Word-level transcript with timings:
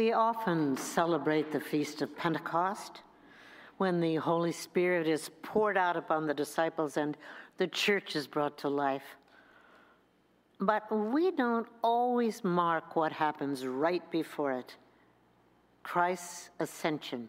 We 0.00 0.12
often 0.12 0.78
celebrate 0.78 1.52
the 1.52 1.60
Feast 1.60 2.00
of 2.00 2.16
Pentecost 2.16 3.02
when 3.76 4.00
the 4.00 4.16
Holy 4.16 4.50
Spirit 4.50 5.06
is 5.06 5.30
poured 5.42 5.76
out 5.76 5.94
upon 5.94 6.26
the 6.26 6.32
disciples 6.32 6.96
and 6.96 7.18
the 7.58 7.66
church 7.66 8.16
is 8.16 8.26
brought 8.26 8.56
to 8.60 8.70
life. 8.70 9.18
But 10.58 10.90
we 10.90 11.32
don't 11.32 11.66
always 11.84 12.42
mark 12.42 12.96
what 12.96 13.12
happens 13.12 13.66
right 13.66 14.02
before 14.10 14.52
it 14.52 14.74
Christ's 15.82 16.48
ascension. 16.60 17.28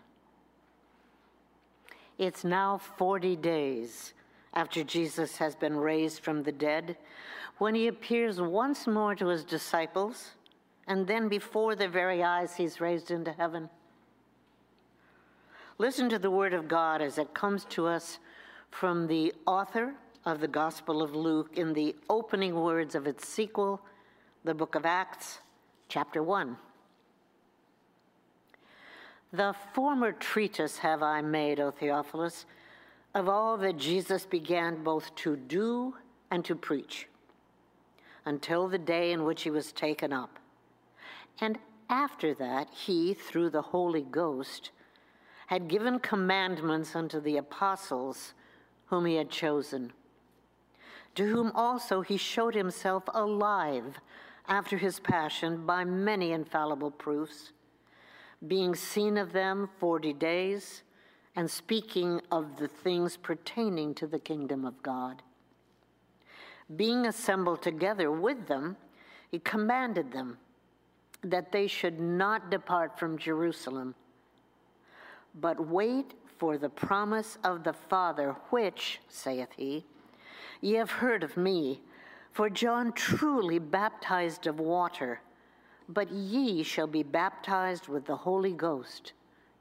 It's 2.17 2.45
now 2.45 2.77
40 2.77 3.35
days 3.35 4.13
after 4.53 4.81
Jesus 4.85 5.35
has 5.35 5.57
been 5.57 5.75
raised 5.75 6.23
from 6.23 6.41
the 6.41 6.53
dead 6.53 6.95
when 7.57 7.75
he 7.75 7.87
appears 7.87 8.39
once 8.39 8.87
more 8.87 9.13
to 9.15 9.27
his 9.27 9.43
disciples, 9.43 10.35
and 10.87 11.07
then 11.07 11.27
before 11.27 11.75
their 11.75 11.89
very 11.89 12.23
eyes, 12.23 12.55
he's 12.55 12.81
raised 12.81 13.11
into 13.11 13.31
heaven. 13.31 13.69
Listen 15.77 16.09
to 16.09 16.19
the 16.19 16.31
word 16.31 16.53
of 16.53 16.67
God 16.67 17.01
as 17.01 17.17
it 17.17 17.33
comes 17.33 17.65
to 17.65 17.87
us 17.87 18.19
from 18.69 19.07
the 19.07 19.33
author 19.47 19.93
of 20.25 20.39
the 20.39 20.47
Gospel 20.47 21.01
of 21.01 21.15
Luke 21.15 21.57
in 21.57 21.73
the 21.73 21.95
opening 22.09 22.55
words 22.55 22.93
of 22.95 23.07
its 23.07 23.27
sequel, 23.27 23.81
the 24.43 24.53
book 24.53 24.75
of 24.75 24.85
Acts, 24.85 25.39
chapter 25.87 26.21
1. 26.21 26.55
The 29.33 29.55
former 29.73 30.11
treatise 30.11 30.77
have 30.79 31.01
I 31.01 31.21
made, 31.21 31.59
O 31.59 31.71
Theophilus, 31.71 32.45
of 33.15 33.29
all 33.29 33.57
that 33.57 33.77
Jesus 33.77 34.25
began 34.25 34.83
both 34.83 35.15
to 35.15 35.35
do 35.35 35.95
and 36.29 36.43
to 36.45 36.55
preach, 36.55 37.07
until 38.25 38.67
the 38.67 38.77
day 38.77 39.11
in 39.11 39.23
which 39.23 39.43
he 39.43 39.49
was 39.49 39.71
taken 39.71 40.13
up. 40.13 40.40
And 41.39 41.57
after 41.89 42.33
that, 42.35 42.69
he, 42.71 43.13
through 43.13 43.49
the 43.49 43.61
Holy 43.61 44.03
Ghost, 44.03 44.71
had 45.47 45.67
given 45.67 45.99
commandments 45.99 46.95
unto 46.95 47.19
the 47.19 47.37
apostles 47.37 48.33
whom 48.85 49.05
he 49.05 49.15
had 49.15 49.29
chosen, 49.29 49.91
to 51.15 51.25
whom 51.25 51.51
also 51.53 52.01
he 52.01 52.17
showed 52.17 52.55
himself 52.55 53.03
alive 53.13 53.99
after 54.47 54.77
his 54.77 54.99
passion 54.99 55.65
by 55.65 55.83
many 55.83 56.31
infallible 56.31 56.91
proofs, 56.91 57.51
being 58.47 58.75
seen 58.75 59.17
of 59.17 59.33
them 59.33 59.69
forty 59.77 60.13
days, 60.13 60.83
and 61.35 61.49
speaking 61.49 62.21
of 62.31 62.57
the 62.57 62.67
things 62.67 63.17
pertaining 63.17 63.93
to 63.93 64.07
the 64.07 64.19
kingdom 64.19 64.65
of 64.65 64.81
God. 64.83 65.21
Being 66.75 67.05
assembled 67.05 67.61
together 67.61 68.11
with 68.11 68.47
them, 68.47 68.77
he 69.29 69.39
commanded 69.39 70.11
them 70.11 70.37
that 71.23 71.51
they 71.51 71.67
should 71.67 71.99
not 71.99 72.49
depart 72.49 72.97
from 72.99 73.17
Jerusalem 73.17 73.95
but 75.35 75.67
wait 75.67 76.13
for 76.37 76.57
the 76.57 76.69
promise 76.69 77.37
of 77.43 77.63
the 77.63 77.73
Father, 77.73 78.35
which, 78.49 78.99
saith 79.07 79.49
he, 79.55 79.85
ye 80.59 80.73
have 80.73 80.91
heard 80.91 81.23
of 81.23 81.37
me. 81.37 81.81
For 82.31 82.49
John 82.49 82.93
truly 82.93 83.59
baptized 83.59 84.47
of 84.47 84.59
water, 84.59 85.21
but 85.89 86.11
ye 86.11 86.63
shall 86.63 86.87
be 86.87 87.03
baptized 87.03 87.87
with 87.87 88.05
the 88.05 88.15
Holy 88.15 88.53
Ghost 88.53 89.13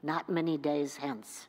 not 0.03 0.29
many 0.29 0.57
days 0.57 0.97
hence. 0.97 1.47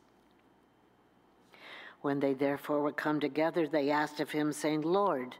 When 2.01 2.19
they 2.19 2.33
therefore 2.33 2.81
were 2.81 2.91
come 2.91 3.19
together, 3.19 3.67
they 3.67 3.89
asked 3.89 4.19
of 4.19 4.29
him, 4.29 4.51
saying, 4.51 4.81
Lord, 4.81 5.37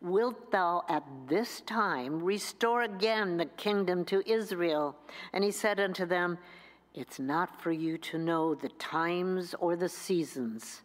wilt 0.00 0.50
thou 0.50 0.84
at 0.88 1.04
this 1.26 1.60
time 1.62 2.22
restore 2.22 2.82
again 2.82 3.36
the 3.36 3.46
kingdom 3.46 4.04
to 4.06 4.22
Israel? 4.30 4.96
And 5.32 5.42
he 5.42 5.50
said 5.50 5.80
unto 5.80 6.06
them, 6.06 6.38
it's 6.94 7.18
not 7.18 7.60
for 7.60 7.72
you 7.72 7.98
to 7.98 8.18
know 8.18 8.54
the 8.54 8.70
times 8.70 9.54
or 9.60 9.76
the 9.76 9.88
seasons 9.88 10.82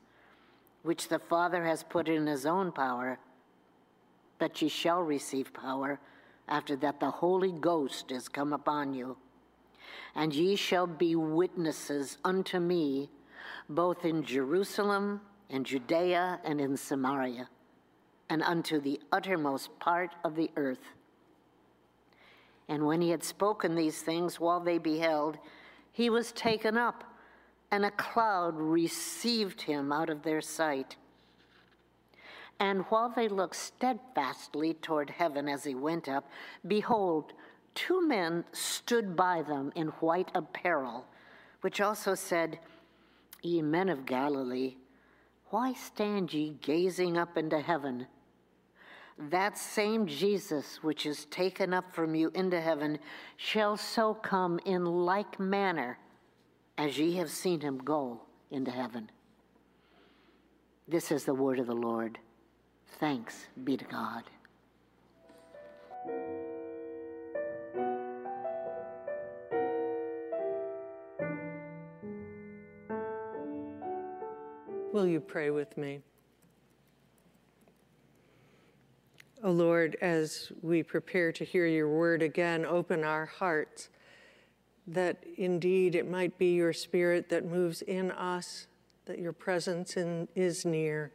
which 0.83 1.07
the 1.07 1.19
Father 1.19 1.63
has 1.63 1.83
put 1.83 2.09
in 2.09 2.27
his 2.27 2.45
own 2.45 2.71
power, 2.71 3.17
but 4.39 4.61
ye 4.61 4.67
shall 4.67 5.01
receive 5.01 5.53
power 5.53 5.99
after 6.47 6.75
that 6.75 6.99
the 6.99 7.09
Holy 7.09 7.51
Ghost 7.51 8.11
is 8.11 8.27
come 8.27 8.51
upon 8.51 8.93
you. 8.93 9.15
And 10.15 10.33
ye 10.33 10.55
shall 10.55 10.87
be 10.87 11.15
witnesses 11.15 12.17
unto 12.25 12.59
me 12.59 13.09
both 13.69 14.03
in 14.03 14.23
Jerusalem 14.23 15.21
and 15.49 15.65
Judea 15.65 16.41
and 16.43 16.59
in 16.59 16.75
Samaria 16.75 17.47
and 18.31 18.41
unto 18.43 18.79
the 18.79 18.97
uttermost 19.11 19.77
part 19.77 20.15
of 20.23 20.37
the 20.37 20.49
earth. 20.55 20.93
And 22.69 22.85
when 22.85 23.01
he 23.01 23.09
had 23.09 23.25
spoken 23.25 23.75
these 23.75 24.01
things 24.01 24.39
while 24.39 24.61
they 24.61 24.77
beheld, 24.77 25.37
he 25.91 26.09
was 26.09 26.31
taken 26.31 26.77
up, 26.77 27.03
and 27.71 27.83
a 27.83 27.91
cloud 27.91 28.55
received 28.55 29.63
him 29.63 29.91
out 29.91 30.09
of 30.09 30.23
their 30.23 30.39
sight. 30.39 30.95
And 32.57 32.83
while 32.83 33.09
they 33.09 33.27
looked 33.27 33.57
steadfastly 33.57 34.75
toward 34.75 35.09
heaven 35.09 35.49
as 35.49 35.65
he 35.65 35.75
went 35.75 36.07
up, 36.07 36.29
behold, 36.65 37.33
two 37.75 38.07
men 38.07 38.45
stood 38.53 39.13
by 39.13 39.41
them 39.41 39.73
in 39.75 39.87
white 39.99 40.31
apparel, 40.33 41.05
which 41.59 41.81
also 41.81 42.15
said, 42.15 42.59
Ye 43.41 43.61
men 43.61 43.89
of 43.89 44.05
Galilee, 44.05 44.77
why 45.49 45.73
stand 45.73 46.33
ye 46.33 46.55
gazing 46.61 47.17
up 47.17 47.37
into 47.37 47.59
heaven? 47.59 48.07
That 49.17 49.57
same 49.57 50.07
Jesus 50.07 50.79
which 50.81 51.05
is 51.05 51.25
taken 51.25 51.73
up 51.73 51.93
from 51.93 52.15
you 52.15 52.31
into 52.33 52.59
heaven 52.59 52.99
shall 53.37 53.77
so 53.77 54.13
come 54.13 54.59
in 54.65 54.85
like 54.85 55.39
manner 55.39 55.97
as 56.77 56.97
ye 56.97 57.15
have 57.17 57.29
seen 57.29 57.59
him 57.61 57.77
go 57.77 58.21
into 58.49 58.71
heaven. 58.71 59.09
This 60.87 61.11
is 61.11 61.25
the 61.25 61.33
word 61.33 61.59
of 61.59 61.67
the 61.67 61.75
Lord. 61.75 62.17
Thanks 62.99 63.47
be 63.63 63.77
to 63.77 63.85
God. 63.85 64.23
Will 74.91 75.07
you 75.07 75.21
pray 75.21 75.49
with 75.51 75.77
me? 75.77 76.01
Lord, 79.51 79.97
as 80.01 80.51
we 80.61 80.83
prepare 80.83 81.31
to 81.33 81.45
hear 81.45 81.67
your 81.67 81.89
word 81.89 82.21
again, 82.21 82.65
open 82.65 83.03
our 83.03 83.25
hearts 83.25 83.89
that 84.87 85.23
indeed 85.37 85.95
it 85.95 86.09
might 86.09 86.37
be 86.37 86.53
your 86.53 86.73
spirit 86.73 87.29
that 87.29 87.45
moves 87.45 87.81
in 87.81 88.11
us, 88.11 88.67
that 89.05 89.19
your 89.19 89.33
presence 89.33 89.95
in, 89.97 90.27
is 90.35 90.65
near. 90.65 91.11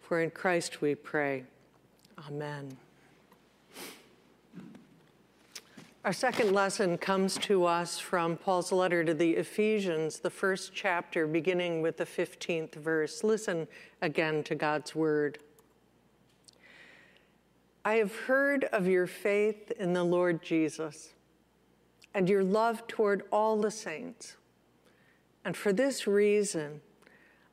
For 0.00 0.20
in 0.20 0.30
Christ 0.30 0.80
we 0.80 0.94
pray. 0.94 1.44
Amen. 2.28 2.76
Our 6.04 6.12
second 6.12 6.52
lesson 6.52 6.98
comes 6.98 7.38
to 7.38 7.64
us 7.64 7.98
from 7.98 8.36
Paul's 8.36 8.70
letter 8.70 9.02
to 9.04 9.14
the 9.14 9.36
Ephesians, 9.36 10.18
the 10.18 10.28
first 10.28 10.72
chapter, 10.74 11.26
beginning 11.26 11.80
with 11.80 11.96
the 11.96 12.04
15th 12.04 12.74
verse. 12.74 13.24
Listen 13.24 13.66
again 14.02 14.44
to 14.44 14.54
God's 14.54 14.94
word. 14.94 15.38
I 17.86 17.96
have 17.96 18.14
heard 18.14 18.64
of 18.64 18.86
your 18.86 19.06
faith 19.06 19.70
in 19.72 19.92
the 19.92 20.04
Lord 20.04 20.42
Jesus 20.42 21.12
and 22.14 22.28
your 22.28 22.42
love 22.42 22.86
toward 22.86 23.24
all 23.30 23.60
the 23.60 23.70
saints. 23.70 24.36
And 25.44 25.54
for 25.54 25.70
this 25.70 26.06
reason, 26.06 26.80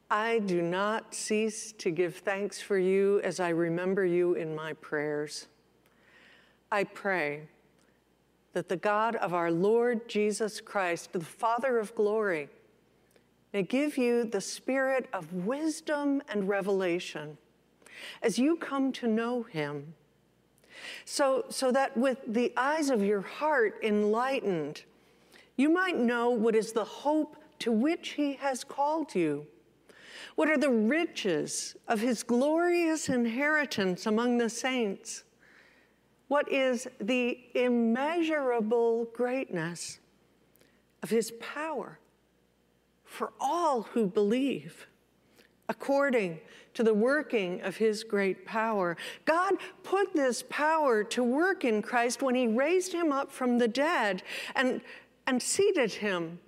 I 0.10 0.40
do 0.40 0.62
not 0.62 1.14
cease 1.14 1.74
to 1.74 1.92
give 1.92 2.16
thanks 2.16 2.62
for 2.62 2.78
you 2.78 3.20
as 3.26 3.42
I 3.42 3.50
remember 3.50 4.06
you 4.06 4.36
in 4.36 4.56
my 4.56 4.72
prayers. 4.74 5.48
I 6.72 6.86
pray 6.86 7.42
that 8.54 8.70
the 8.70 8.78
God 8.78 9.18
of 9.18 9.34
our 9.34 9.52
Lord 9.52 10.08
Jesus 10.08 10.62
Christ, 10.62 11.12
the 11.12 11.20
Father 11.20 11.78
of 11.78 11.94
glory, 11.94 12.48
may 13.52 13.64
give 13.64 13.98
you 13.98 14.24
the 14.24 14.40
spirit 14.40 15.10
of 15.12 15.34
wisdom 15.34 16.22
and 16.30 16.48
revelation 16.48 17.38
as 18.22 18.40
you 18.40 18.56
come 18.56 18.94
to 18.94 19.08
know 19.08 19.44
him 19.44 19.94
so, 21.06 21.46
so 21.50 21.72
that 21.72 21.96
with 21.98 22.20
the 22.28 22.54
eyes 22.58 22.90
of 22.90 23.04
your 23.04 23.22
heart 23.22 23.80
enlightened, 23.84 24.84
you 25.58 25.70
might 25.70 25.98
know 25.98 26.30
what 26.30 26.56
is 26.56 26.72
the 26.72 26.84
hope 26.84 27.36
to 27.60 27.72
which 27.72 28.10
He 28.10 28.34
has 28.34 28.64
called 28.64 29.14
you. 29.14 29.46
What 30.36 30.50
are 30.50 30.58
the 30.58 30.70
riches 30.70 31.76
of 31.88 32.00
His 32.00 32.24
glorious 32.24 33.10
inheritance 33.10 34.06
among 34.06 34.38
the 34.38 34.50
saints? 34.50 35.24
What 36.28 36.52
is 36.52 36.88
the 37.00 37.40
immeasurable 37.54 39.06
greatness 39.14 40.00
of 41.04 41.10
His 41.10 41.32
power 41.40 42.00
for 43.04 43.34
all 43.40 43.84
who 43.84 44.08
believe? 44.08 44.88
According 45.72 46.38
to 46.74 46.84
the 46.84 46.94
working 46.94 47.62
of 47.62 47.78
his 47.78 48.04
great 48.04 48.46
power. 48.46 48.98
God 49.24 49.54
put 49.84 50.14
this 50.14 50.44
power 50.50 51.02
to 51.06 51.24
work 51.24 51.64
in 51.64 51.82
Christ 51.82 52.22
when 52.22 52.36
he 52.36 52.46
raised 52.46 52.92
him 52.92 53.14
up 53.14 53.32
from 53.32 53.58
the 53.58 53.70
dead 53.70 54.22
and, 54.54 54.82
and 55.26 55.42
seated 55.42 55.94
him 55.94 56.40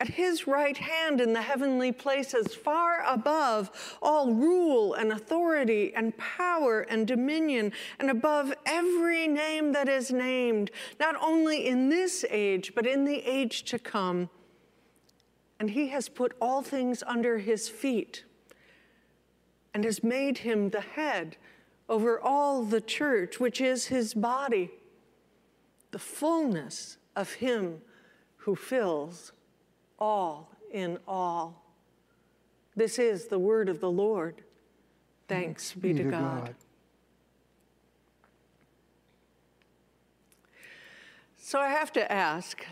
at 0.00 0.08
his 0.08 0.46
right 0.46 0.78
hand 0.78 1.20
in 1.20 1.34
the 1.34 1.42
heavenly 1.42 1.92
places, 1.92 2.54
far 2.54 3.04
above 3.06 3.98
all 4.00 4.32
rule 4.32 4.94
and 4.94 5.12
authority 5.12 5.92
and 5.94 6.16
power 6.16 6.80
and 6.80 7.06
dominion, 7.06 7.72
and 8.00 8.10
above 8.10 8.54
every 8.64 9.28
name 9.28 9.72
that 9.72 9.88
is 9.88 10.10
named, 10.10 10.70
not 10.98 11.14
only 11.22 11.66
in 11.66 11.90
this 11.90 12.24
age, 12.30 12.72
but 12.74 12.86
in 12.86 13.04
the 13.04 13.18
age 13.18 13.64
to 13.64 13.78
come. 13.78 14.30
And 15.60 15.70
he 15.70 15.88
has 15.88 16.08
put 16.08 16.34
all 16.40 16.62
things 16.62 17.02
under 17.06 17.36
his 17.36 17.68
feet 17.68 18.24
and 19.76 19.84
has 19.84 20.02
made 20.02 20.38
him 20.38 20.70
the 20.70 20.80
head 20.80 21.36
over 21.86 22.18
all 22.18 22.62
the 22.62 22.80
church, 22.80 23.38
which 23.38 23.60
is 23.60 23.88
his 23.88 24.14
body, 24.14 24.70
the 25.90 25.98
fullness 25.98 26.96
of 27.14 27.34
him 27.34 27.82
who 28.36 28.56
fills 28.56 29.32
all 29.98 30.50
in 30.72 30.98
all. 31.06 31.62
This 32.74 32.98
is 32.98 33.26
the 33.26 33.38
word 33.38 33.68
of 33.68 33.80
the 33.80 33.90
Lord. 33.90 34.40
Thanks 35.28 35.74
be, 35.74 35.92
be 35.92 36.04
to, 36.04 36.10
God. 36.10 36.46
God. 36.46 36.54
So 41.36 41.60
I 41.60 41.68
have 41.68 41.92
to 41.92 42.10
ask 42.10 42.64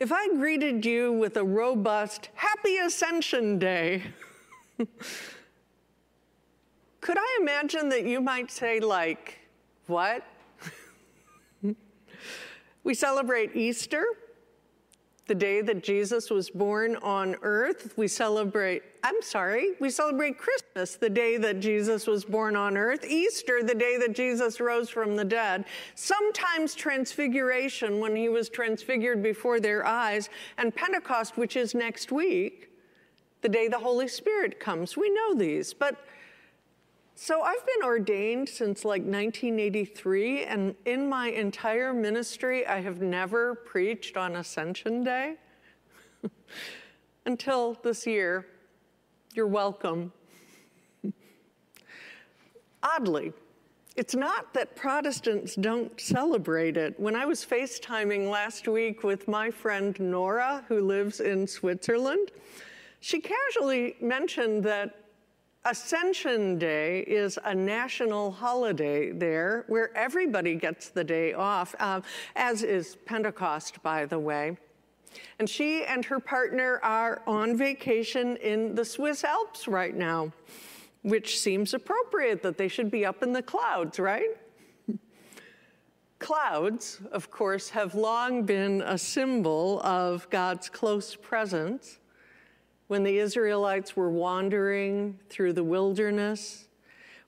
if 0.00 0.10
I 0.10 0.26
greeted 0.30 0.84
you 0.84 1.12
with 1.12 1.36
a 1.36 1.44
robust 1.44 2.30
Happy 2.34 2.76
Ascension 2.78 3.60
Day, 3.60 4.02
could 7.00 7.18
I 7.18 7.38
imagine 7.40 7.88
that 7.90 8.04
you 8.04 8.20
might 8.20 8.50
say, 8.50 8.80
like, 8.80 9.38
what? 9.86 10.26
we 12.84 12.94
celebrate 12.94 13.54
Easter 13.54 14.04
the 15.26 15.34
day 15.34 15.60
that 15.60 15.82
Jesus 15.82 16.30
was 16.30 16.50
born 16.50 16.96
on 16.96 17.36
earth. 17.42 17.94
We 17.96 18.06
celebrate, 18.06 18.82
I'm 19.02 19.20
sorry, 19.22 19.72
we 19.80 19.90
celebrate 19.90 20.38
Christmas, 20.38 20.94
the 20.94 21.10
day 21.10 21.36
that 21.38 21.58
Jesus 21.58 22.06
was 22.06 22.24
born 22.24 22.54
on 22.54 22.76
earth, 22.76 23.04
Easter, 23.04 23.62
the 23.62 23.74
day 23.74 23.96
that 23.98 24.14
Jesus 24.14 24.60
rose 24.60 24.88
from 24.88 25.16
the 25.16 25.24
dead, 25.24 25.64
sometimes 25.96 26.74
Transfiguration, 26.74 27.98
when 27.98 28.14
he 28.14 28.28
was 28.28 28.48
transfigured 28.48 29.22
before 29.22 29.58
their 29.58 29.84
eyes, 29.84 30.28
and 30.58 30.74
Pentecost, 30.74 31.36
which 31.36 31.56
is 31.56 31.74
next 31.74 32.12
week, 32.12 32.70
the 33.42 33.48
day 33.48 33.68
the 33.68 33.78
Holy 33.78 34.08
Spirit 34.08 34.60
comes. 34.60 34.96
We 34.96 35.10
know 35.10 35.34
these, 35.34 35.74
but 35.74 35.96
so 37.18 37.40
I've 37.40 37.64
been 37.64 37.82
ordained 37.82 38.46
since 38.46 38.84
like 38.84 39.00
1983, 39.00 40.44
and 40.44 40.74
in 40.84 41.08
my 41.08 41.28
entire 41.28 41.94
ministry, 41.94 42.66
I 42.66 42.82
have 42.82 43.00
never 43.00 43.54
preached 43.54 44.18
on 44.18 44.36
Ascension 44.36 45.02
Day 45.02 45.36
until 47.26 47.78
this 47.82 48.06
year. 48.06 48.46
You're 49.32 49.46
welcome. 49.46 50.12
Oddly, 52.82 53.32
it's 53.96 54.14
not 54.14 54.52
that 54.52 54.76
Protestants 54.76 55.54
don't 55.54 55.98
celebrate 55.98 56.76
it. 56.76 57.00
When 57.00 57.16
I 57.16 57.24
was 57.24 57.46
FaceTiming 57.46 58.28
last 58.30 58.68
week 58.68 59.04
with 59.04 59.26
my 59.26 59.50
friend 59.50 59.98
Nora, 59.98 60.66
who 60.68 60.82
lives 60.82 61.20
in 61.20 61.46
Switzerland, 61.46 62.30
she 63.00 63.20
casually 63.20 63.96
mentioned 64.02 64.62
that 64.64 65.05
Ascension 65.66 66.58
Day 66.58 67.00
is 67.00 67.40
a 67.44 67.52
national 67.52 68.30
holiday 68.30 69.10
there 69.10 69.64
where 69.66 69.90
everybody 69.96 70.54
gets 70.54 70.90
the 70.90 71.02
day 71.02 71.32
off, 71.32 71.74
uh, 71.80 72.02
as 72.36 72.62
is 72.62 72.96
Pentecost, 73.04 73.82
by 73.82 74.06
the 74.06 74.16
way. 74.16 74.56
And 75.40 75.50
she 75.50 75.84
and 75.84 76.04
her 76.04 76.20
partner 76.20 76.78
are 76.84 77.20
on 77.26 77.56
vacation 77.56 78.36
in 78.36 78.76
the 78.76 78.84
Swiss 78.84 79.24
Alps 79.24 79.66
right 79.66 79.96
now, 79.96 80.32
which 81.02 81.40
seems 81.40 81.74
appropriate 81.74 82.42
that 82.44 82.58
they 82.58 82.68
should 82.68 82.90
be 82.90 83.04
up 83.04 83.24
in 83.24 83.32
the 83.32 83.42
clouds, 83.42 83.98
right? 83.98 84.36
Clouds, 86.20 87.00
of 87.10 87.32
course, 87.32 87.70
have 87.70 87.96
long 87.96 88.44
been 88.44 88.82
a 88.82 88.96
symbol 88.96 89.80
of 89.80 90.30
God's 90.30 90.68
close 90.68 91.16
presence 91.16 91.98
when 92.88 93.02
the 93.02 93.18
Israelites 93.18 93.96
were 93.96 94.10
wandering 94.10 95.18
through 95.28 95.52
the 95.52 95.64
wilderness, 95.64 96.66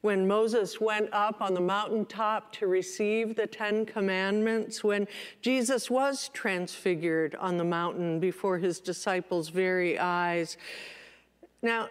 when 0.00 0.28
Moses 0.28 0.80
went 0.80 1.08
up 1.12 1.40
on 1.42 1.54
the 1.54 1.60
mountaintop 1.60 2.52
to 2.52 2.68
receive 2.68 3.34
the 3.34 3.46
Ten 3.46 3.84
Commandments, 3.84 4.84
when 4.84 5.08
Jesus 5.42 5.90
was 5.90 6.30
transfigured 6.32 7.34
on 7.36 7.56
the 7.56 7.64
mountain 7.64 8.20
before 8.20 8.58
his 8.58 8.78
disciples' 8.78 9.48
very 9.48 9.98
eyes. 9.98 10.56
Now, 11.62 11.88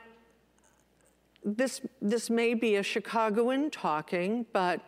this, 1.43 1.81
this 2.01 2.29
may 2.29 2.53
be 2.53 2.75
a 2.75 2.83
Chicagoan 2.83 3.69
talking, 3.69 4.45
but 4.53 4.81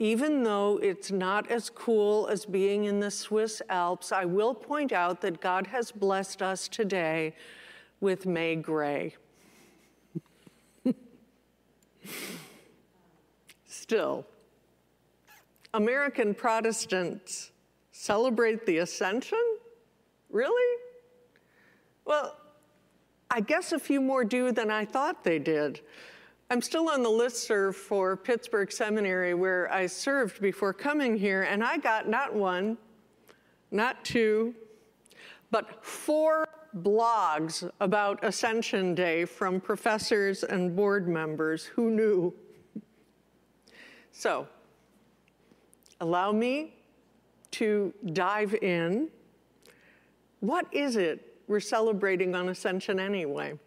even 0.00 0.42
though 0.42 0.78
it's 0.82 1.12
not 1.12 1.48
as 1.50 1.70
cool 1.70 2.26
as 2.26 2.44
being 2.44 2.84
in 2.84 2.98
the 2.98 3.12
Swiss 3.12 3.62
Alps, 3.68 4.10
I 4.10 4.24
will 4.24 4.54
point 4.54 4.92
out 4.92 5.20
that 5.20 5.40
God 5.40 5.68
has 5.68 5.92
blessed 5.92 6.42
us 6.42 6.66
today 6.66 7.34
with 8.00 8.26
May 8.26 8.56
Gray. 8.56 9.14
Still, 13.66 14.26
American 15.74 16.34
Protestants 16.34 17.50
celebrate 17.92 18.64
the 18.64 18.78
Ascension? 18.78 19.42
Really? 20.30 20.80
Well, 22.04 22.36
I 23.30 23.40
guess 23.40 23.72
a 23.72 23.78
few 23.78 24.00
more 24.00 24.24
do 24.24 24.52
than 24.52 24.70
I 24.70 24.84
thought 24.84 25.24
they 25.24 25.38
did. 25.38 25.80
I'm 26.50 26.62
still 26.62 26.88
on 26.88 27.02
the 27.02 27.10
list 27.10 27.46
serve 27.46 27.74
for 27.74 28.16
Pittsburgh 28.16 28.70
Seminary 28.70 29.34
where 29.34 29.72
I 29.72 29.86
served 29.86 30.40
before 30.40 30.72
coming 30.72 31.16
here, 31.16 31.42
and 31.42 31.64
I 31.64 31.78
got 31.78 32.08
not 32.08 32.34
one, 32.34 32.78
not 33.70 34.04
two, 34.04 34.54
but 35.50 35.84
four 35.84 36.48
blogs 36.82 37.70
about 37.80 38.24
Ascension 38.24 38.94
Day 38.94 39.24
from 39.24 39.60
professors 39.60 40.42
and 40.42 40.74
board 40.74 41.08
members 41.08 41.64
who 41.64 41.90
knew. 41.90 42.34
So, 44.12 44.48
allow 46.00 46.32
me 46.32 46.74
to 47.52 47.94
dive 48.12 48.54
in. 48.54 49.08
What 50.40 50.66
is 50.72 50.96
it 50.96 51.38
we're 51.46 51.60
celebrating 51.60 52.34
on 52.34 52.48
Ascension 52.48 52.98
anyway? 52.98 53.58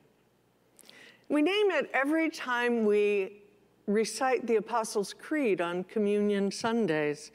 We 1.30 1.42
name 1.42 1.72
it 1.72 1.90
every 1.94 2.30
time 2.30 2.86
we 2.86 3.42
recite 3.88 4.46
the 4.46 4.58
Apostles' 4.58 5.14
Creed 5.14 5.62
on 5.62 5.84
Communion 5.86 6.52
Sundays. 6.52 7.32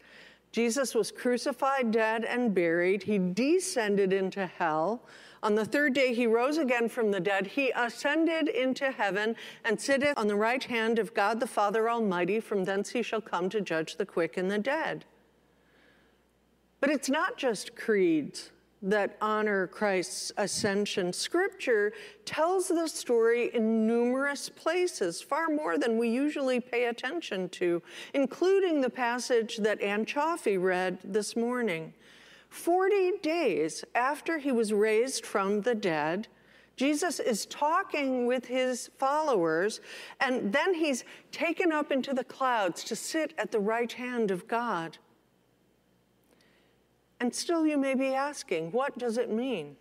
Jesus 0.53 0.95
was 0.95 1.11
crucified, 1.11 1.91
dead, 1.91 2.25
and 2.25 2.55
buried. 2.55 3.03
He 3.03 3.19
descended 3.19 4.13
into 4.13 4.47
hell. 4.47 5.03
On 5.43 5.57
the 5.57 5.65
third 5.65 5.93
day, 5.93 6.15
he 6.15 6.27
rose 6.27 6.57
again 6.57 6.89
from 6.89 7.11
the 7.11 7.19
dead. 7.19 7.49
He 7.49 7.73
ascended 7.75 8.49
into 8.49 8.93
heaven 8.93 9.35
and 9.65 9.81
sitteth 9.81 10.17
on 10.17 10.29
the 10.29 10.37
right 10.37 10.63
hand 10.63 11.01
of 11.01 11.15
God 11.15 11.41
the 11.41 11.49
Father 11.49 11.91
Almighty. 11.91 12.39
From 12.39 12.65
thence 12.65 12.91
he 12.91 13.03
shall 13.03 13.21
come 13.21 13.49
to 13.51 13.61
judge 13.61 13.97
the 13.97 14.07
quick 14.07 14.37
and 14.37 14.51
the 14.51 14.59
dead. 14.59 15.05
But 16.81 16.91
it's 16.91 17.09
not 17.09 17.37
just 17.37 17.75
creeds 17.75 18.51
that 18.83 19.17
honor 19.21 19.69
Christ's 19.69 20.33
ascension. 20.37 21.13
Scripture 21.13 21.93
tells 22.25 22.67
the 22.67 22.89
story 22.89 23.55
in 23.55 23.87
numerous 23.87 24.49
places, 24.49 25.23
far 25.23 25.49
more 25.49 25.79
than 25.79 25.99
we 25.99 26.09
usually 26.09 26.59
pay 26.59 26.87
attention 26.87 27.49
to, 27.51 27.81
including 28.13 28.81
the 28.81 28.91
passage 28.91 29.59
that 29.59 29.81
Ann 29.81 30.05
Chaffee 30.05 30.59
read 30.59 30.99
this 31.05 31.37
morning. 31.37 31.95
40 32.53 33.13
days 33.23 33.83
after 33.95 34.37
he 34.37 34.53
was 34.53 34.75
raised 34.75 35.25
from 35.25 35.63
the 35.63 35.75
dead, 35.75 36.29
Jesus 36.77 37.19
is 37.19 37.47
talking 37.47 38.27
with 38.27 38.45
his 38.45 38.91
followers, 38.99 39.81
and 40.21 40.53
then 40.53 40.75
he's 40.75 41.05
taken 41.31 41.73
up 41.73 41.91
into 41.91 42.13
the 42.13 42.25
clouds 42.25 42.85
to 42.85 42.95
sit 42.95 43.33
at 43.39 43.53
the 43.53 43.59
right 43.59 43.91
hand 43.91 44.31
of 44.31 44.47
God. 44.49 44.99
And 47.21 47.35
still, 47.35 47.67
you 47.67 47.79
may 47.79 47.95
be 47.95 48.09
asking, 48.09 48.71
what 48.71 48.99
does 48.99 49.17
it 49.17 49.31
mean? 49.31 49.77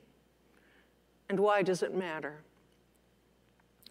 And 1.27 1.41
why 1.41 1.63
does 1.63 1.83
it 1.83 1.93
matter? 1.93 2.39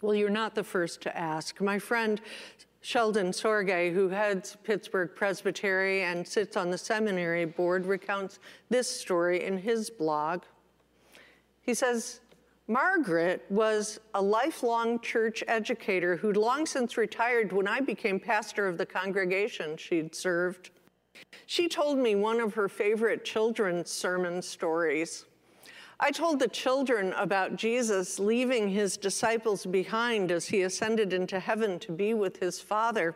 Well, 0.01 0.15
you're 0.15 0.31
not 0.31 0.55
the 0.55 0.65
first 0.65 1.03
to 1.03 1.15
ask. 1.15 1.61
My 1.61 1.79
friend 1.79 2.19
Sheldon 2.83 3.33
Sorge, 3.33 3.93
who 3.93 4.09
heads 4.09 4.57
Pittsburgh 4.65 5.11
Presbytery 5.15 6.03
and 6.03 6.27
sits 6.27 6.57
on 6.57 6.71
the 6.71 6.79
seminary 6.79 7.45
board, 7.45 7.85
recounts 7.85 8.39
this 8.71 8.91
story 8.91 9.45
in 9.45 9.59
his 9.59 9.91
blog. 9.91 10.43
He 11.61 11.75
says, 11.75 12.21
Margaret 12.67 13.45
was 13.51 14.01
a 14.15 14.23
lifelong 14.23 15.01
church 15.01 15.43
educator 15.49 16.17
who'd 16.17 16.37
long 16.37 16.67
since 16.67 16.97
retired 16.97 17.53
when 17.53 17.67
I 17.67 17.81
became 17.81 18.21
pastor 18.21 18.67
of 18.67 18.79
the 18.79 18.87
congregation 18.87 19.77
she'd 19.77 20.15
served. 20.15 20.71
She 21.47 21.69
told 21.69 21.99
me 21.99 22.15
one 22.15 22.41
of 22.41 22.55
her 22.55 22.69
favorite 22.69 23.25
children's 23.25 23.91
sermon 23.91 24.41
stories. 24.41 25.27
I 26.03 26.11
told 26.11 26.39
the 26.39 26.49
children 26.49 27.13
about 27.13 27.57
Jesus 27.57 28.19
leaving 28.19 28.71
his 28.71 28.97
disciples 28.97 29.67
behind 29.67 30.33
as 30.33 30.47
he 30.47 30.63
ascended 30.63 31.13
into 31.13 31.39
heaven 31.39 31.79
to 31.81 31.93
be 31.93 32.15
with 32.15 32.39
his 32.39 32.59
Father. 32.59 33.15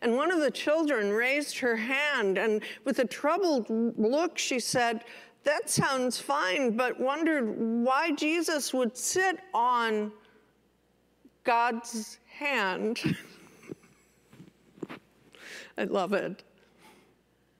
And 0.00 0.16
one 0.16 0.32
of 0.32 0.40
the 0.40 0.50
children 0.50 1.10
raised 1.10 1.58
her 1.58 1.76
hand, 1.76 2.38
and 2.38 2.62
with 2.84 2.98
a 2.98 3.04
troubled 3.04 3.66
look, 3.68 4.38
she 4.38 4.58
said, 4.58 5.04
that 5.44 5.68
sounds 5.68 6.18
fine, 6.18 6.74
but 6.74 6.98
wondered 6.98 7.58
why 7.58 8.12
Jesus 8.12 8.72
would 8.72 8.96
sit 8.96 9.38
on 9.52 10.10
God's 11.44 12.18
hand. 12.26 13.16
I 15.78 15.84
love 15.84 16.14
it. 16.14 16.42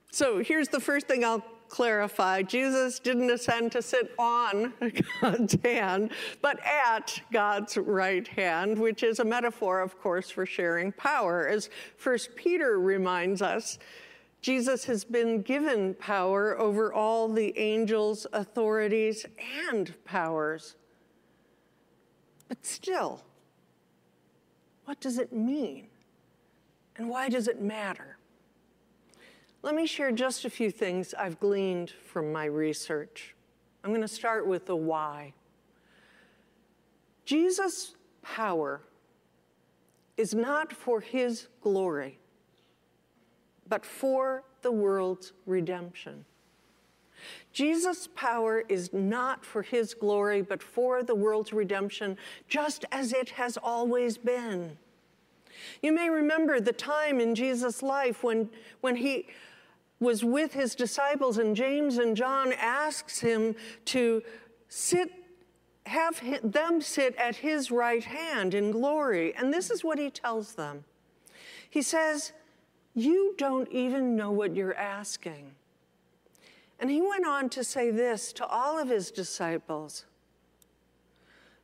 So 0.09 0.39
here's 0.39 0.69
the 0.69 0.79
first 0.79 1.07
thing 1.07 1.23
I'll 1.23 1.45
clarify 1.75 2.41
Jesus 2.41 2.99
didn't 2.99 3.29
ascend 3.29 3.73
to 3.73 3.81
sit 3.81 4.13
on 4.17 4.71
God's 5.21 5.57
hand, 5.61 6.11
but 6.41 6.57
at 6.65 7.19
God's 7.33 7.75
right 7.75 8.25
hand, 8.25 8.79
which 8.79 9.03
is 9.03 9.19
a 9.19 9.25
metaphor, 9.25 9.81
of 9.81 9.99
course, 9.99 10.29
for 10.29 10.45
sharing 10.45 10.93
power. 10.93 11.49
As 11.49 11.69
First 11.97 12.33
Peter 12.37 12.79
reminds 12.79 13.41
us, 13.41 13.77
Jesus 14.41 14.85
has 14.85 15.03
been 15.03 15.41
given 15.41 15.95
power 15.95 16.57
over 16.57 16.93
all 16.93 17.27
the 17.27 17.57
angels, 17.57 18.25
authorities, 18.31 19.25
and 19.69 19.93
powers. 20.05 20.77
But 22.47 22.65
still, 22.65 23.21
what 24.85 25.01
does 25.01 25.17
it 25.17 25.33
mean? 25.33 25.87
And 26.95 27.09
why 27.09 27.27
does 27.27 27.49
it 27.49 27.61
matter? 27.61 28.14
Let 29.65 29.73
me 29.73 29.87
share 29.87 30.11
just 30.11 30.45
a 30.45 30.49
few 30.51 30.69
things 30.69 31.15
I've 31.17 31.39
gleaned 31.39 31.89
from 31.89 32.31
my 32.31 32.45
research. 32.45 33.33
I'm 33.83 33.89
going 33.89 34.01
to 34.01 34.07
start 34.07 34.45
with 34.45 34.67
the 34.67 34.75
why. 34.75 35.33
Jesus' 37.25 37.95
power 38.21 38.83
is 40.17 40.35
not 40.35 40.71
for 40.71 41.01
his 41.01 41.47
glory 41.61 42.19
but 43.67 43.83
for 43.83 44.43
the 44.61 44.71
world's 44.71 45.33
redemption. 45.47 46.25
Jesus' 47.51 48.07
power 48.13 48.63
is 48.69 48.93
not 48.93 49.43
for 49.43 49.63
his 49.63 49.95
glory, 49.95 50.43
but 50.43 50.61
for 50.61 51.01
the 51.01 51.15
world's 51.15 51.51
redemption, 51.51 52.17
just 52.47 52.85
as 52.91 53.11
it 53.13 53.29
has 53.29 53.57
always 53.57 54.19
been. 54.19 54.77
You 55.81 55.93
may 55.93 56.09
remember 56.09 56.59
the 56.59 56.73
time 56.73 57.19
in 57.19 57.33
Jesus' 57.33 57.81
life 57.81 58.23
when, 58.23 58.49
when 58.81 58.97
he 58.97 59.27
was 59.99 60.23
with 60.23 60.53
his 60.53 60.75
disciples, 60.75 61.37
and 61.37 61.55
James 61.55 61.97
and 61.97 62.15
John 62.15 62.53
asks 62.53 63.19
him 63.19 63.55
to 63.85 64.21
sit, 64.67 65.11
have 65.85 66.21
them 66.43 66.81
sit 66.81 67.15
at 67.15 67.37
his 67.37 67.71
right 67.71 68.03
hand 68.03 68.53
in 68.53 68.71
glory. 68.71 69.33
And 69.35 69.53
this 69.53 69.69
is 69.69 69.83
what 69.83 69.97
he 69.97 70.09
tells 70.09 70.55
them. 70.55 70.83
He 71.69 71.81
says, 71.81 72.33
you 72.93 73.35
don't 73.37 73.69
even 73.71 74.15
know 74.15 74.31
what 74.31 74.55
you're 74.55 74.75
asking. 74.75 75.51
And 76.79 76.89
he 76.89 77.01
went 77.01 77.25
on 77.25 77.49
to 77.49 77.63
say 77.63 77.91
this 77.91 78.33
to 78.33 78.45
all 78.45 78.79
of 78.79 78.89
his 78.89 79.11
disciples 79.11 80.05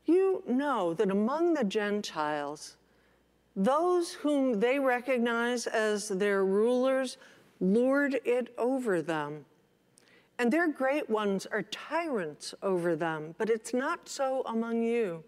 You 0.06 0.44
know 0.48 0.94
that 0.94 1.10
among 1.10 1.54
the 1.54 1.64
Gentiles, 1.64 2.76
those 3.56 4.14
whom 4.14 4.60
they 4.60 4.80
recognize 4.80 5.68
as 5.68 6.10
their 6.10 6.46
rulers 6.46 7.18
lord 7.62 8.20
it 8.25 8.53
over 8.58 9.01
them. 9.01 9.46
And 10.38 10.51
their 10.51 10.68
great 10.68 11.10
ones 11.10 11.46
are 11.46 11.62
tyrants 11.62 12.53
over 12.62 12.96
them, 12.96 13.36
but 13.38 13.50
it's 13.50 13.74
not 13.74 14.10
so 14.10 14.41
among 14.46 14.84
you. 14.84 15.24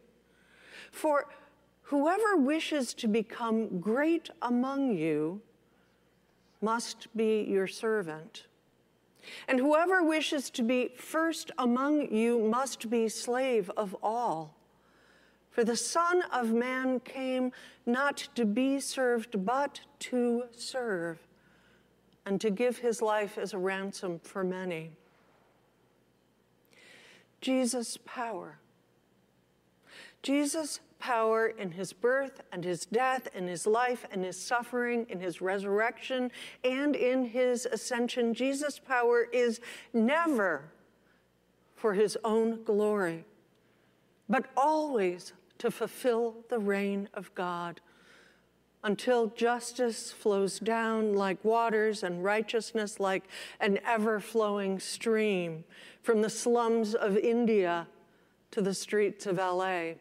For 0.92 1.28
whoever 1.84 2.36
wishes 2.36 2.94
to 2.96 3.08
become 3.08 3.80
great 3.80 4.30
among 4.42 4.98
you 4.98 5.42
must 6.62 7.16
be 7.16 7.44
your 7.48 7.68
servant. 7.68 8.48
And 9.48 9.60
whoever 9.60 10.04
wishes 10.04 10.50
to 10.52 10.64
be 10.64 10.92
first 10.98 11.52
among 11.58 12.12
you 12.14 12.40
must 12.40 12.90
be 12.90 13.08
slave 13.08 13.70
of 13.78 13.96
all. 14.02 14.56
For 15.52 15.64
the 15.64 15.76
Son 15.76 16.24
of 16.32 16.52
Man 16.52 17.00
came 17.00 17.52
not 17.86 18.28
to 18.34 18.46
be 18.46 18.80
served, 18.80 19.46
but 19.46 19.82
to 20.00 20.46
serve, 20.56 21.20
and 22.26 22.40
to 22.42 22.50
give 22.50 22.78
his 22.78 23.02
life 23.02 23.38
as 23.38 23.54
a 23.54 23.58
ransom 23.58 24.20
for 24.20 24.44
many. 24.44 24.92
Jesus' 27.42 27.98
power. 28.06 28.60
Jesus' 30.22 30.80
power 31.00 31.48
in 31.48 31.72
his 31.72 31.92
birth 31.92 32.40
and 32.54 32.64
his 32.64 32.86
death, 32.86 33.28
in 33.36 33.46
his 33.46 33.68
life 33.68 34.06
and 34.10 34.24
his 34.24 34.40
suffering, 34.40 35.06
in 35.10 35.20
his 35.20 35.42
resurrection, 35.42 36.32
and 36.64 36.96
in 36.96 37.26
his 37.26 37.66
ascension. 37.66 38.34
Jesus' 38.34 38.80
power 38.80 39.28
is 39.34 39.60
never 39.92 40.72
for 41.76 41.94
his 41.94 42.18
own 42.24 42.64
glory, 42.64 43.26
but 44.30 44.46
always 44.56 45.34
to 45.58 45.70
fulfill 45.70 46.36
the 46.48 46.60
reign 46.60 47.10
of 47.14 47.36
God 47.36 47.82
until 48.84 49.28
justice 49.28 50.12
flows 50.12 50.60
down 50.60 51.14
like 51.14 51.44
waters 51.44 52.04
and 52.04 52.24
righteousness 52.24 53.00
like 53.00 53.24
an 53.60 53.80
ever 53.86 54.20
flowing 54.20 54.80
stream 54.80 55.64
from 56.02 56.22
the 56.22 56.30
slums 56.30 56.94
of 56.94 57.18
India 57.18 57.88
to 58.52 58.62
the 58.62 58.74
streets 58.74 59.26
of 59.26 59.38
LA. 59.38 59.94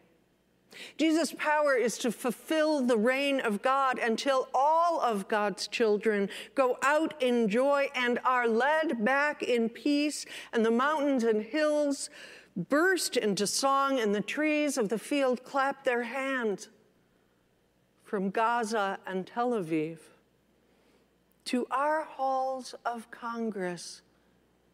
Jesus' 0.96 1.34
power 1.38 1.74
is 1.74 1.98
to 1.98 2.10
fulfill 2.10 2.80
the 2.80 2.96
reign 2.96 3.40
of 3.40 3.62
God 3.62 3.98
until 3.98 4.48
all 4.54 5.00
of 5.00 5.28
God's 5.28 5.68
children 5.68 6.28
go 6.54 6.78
out 6.82 7.14
in 7.22 7.48
joy 7.48 7.88
and 7.94 8.18
are 8.24 8.48
led 8.48 9.04
back 9.04 9.42
in 9.42 9.68
peace, 9.68 10.24
and 10.52 10.64
the 10.64 10.70
mountains 10.70 11.24
and 11.24 11.42
hills 11.42 12.10
burst 12.56 13.16
into 13.16 13.46
song, 13.46 14.00
and 14.00 14.14
the 14.14 14.20
trees 14.22 14.78
of 14.78 14.88
the 14.88 14.98
field 14.98 15.44
clap 15.44 15.84
their 15.84 16.04
hands. 16.04 16.68
From 18.12 18.28
Gaza 18.28 18.98
and 19.06 19.26
Tel 19.26 19.52
Aviv 19.52 19.96
to 21.46 21.66
our 21.70 22.04
halls 22.04 22.74
of 22.84 23.10
Congress, 23.10 24.02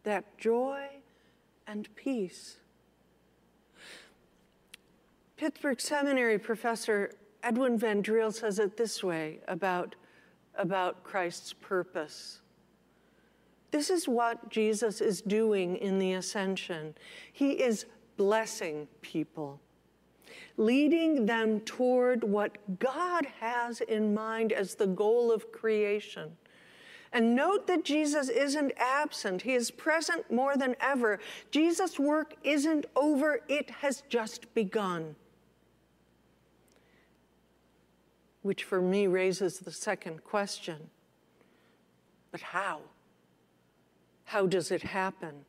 that 0.03 0.37
joy 0.37 0.87
and 1.65 1.87
peace 1.95 2.57
Pittsburgh 5.37 5.79
Seminary 5.79 6.37
professor 6.37 7.15
Edwin 7.41 7.77
Van 7.77 8.03
Driel 8.03 8.33
says 8.33 8.59
it 8.59 8.75
this 8.75 9.01
way 9.01 9.39
about, 9.47 9.95
about 10.55 11.05
Christ's 11.05 11.53
purpose. 11.53 12.41
This 13.71 13.89
is 13.89 14.05
what 14.05 14.49
Jesus 14.49 14.99
is 14.99 15.21
doing 15.21 15.77
in 15.77 15.97
the 15.97 16.11
ascension. 16.11 16.93
He 17.31 17.51
is 17.51 17.85
blessing 18.17 18.89
people, 18.99 19.61
leading 20.59 21.25
them 21.25 21.59
toward 21.61 22.23
what 22.23 22.79
God 22.79 23.25
has 23.39 23.81
in 23.81 24.13
mind 24.13 24.51
as 24.51 24.75
the 24.75 24.85
goal 24.85 25.31
of 25.31 25.51
creation. 25.51 26.37
And 27.11 27.35
note 27.35 27.65
that 27.65 27.83
Jesus 27.83 28.29
isn't 28.29 28.73
absent, 28.77 29.41
he 29.41 29.55
is 29.55 29.71
present 29.71 30.31
more 30.31 30.55
than 30.55 30.75
ever. 30.79 31.19
Jesus' 31.49 31.97
work 31.97 32.35
isn't 32.43 32.85
over, 32.95 33.41
it 33.47 33.71
has 33.71 34.03
just 34.09 34.53
begun. 34.53 35.15
which 38.41 38.63
for 38.63 38.81
me 38.81 39.05
raises 39.05 39.59
the 39.59 39.71
second 39.71 40.23
question 40.23 40.89
but 42.31 42.41
how? 42.41 42.81
How 44.25 44.45
does 44.45 44.69
it 44.71 44.83
happen? 44.83 45.45